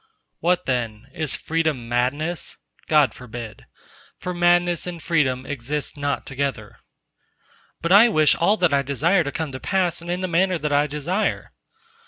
What 0.39 0.65
then, 0.65 1.11
is 1.13 1.35
freedom 1.35 1.87
madness? 1.87 2.57
God 2.87 3.13
forbid. 3.13 3.67
For 4.19 4.33
madness 4.33 4.87
and 4.87 4.99
freedom 4.99 5.45
exist 5.45 5.95
not 5.95 6.25
together. 6.25 6.79
"But 7.81 7.91
I 7.91 8.07
wish 8.09 8.33
all 8.33 8.57
that 8.57 8.73
I 8.73 8.81
desire 8.81 9.23
to 9.23 9.31
come 9.31 9.51
to 9.51 9.59
pass 9.59 10.01
and 10.01 10.09
in 10.09 10.21
the 10.21 10.27
manner 10.27 10.57
that 10.57 10.73
I 10.73 10.87
desire." 10.87 11.51